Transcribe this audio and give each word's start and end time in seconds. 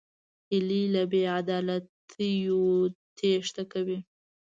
هیلۍ 0.49 0.83
له 0.93 1.03
بېعدالتیو 1.11 2.61
تېښته 3.17 3.63
کوي 3.71 3.99